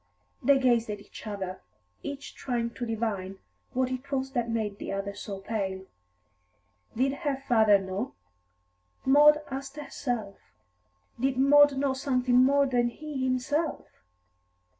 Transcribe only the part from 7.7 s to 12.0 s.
know? Maud asked herself. Did Maud know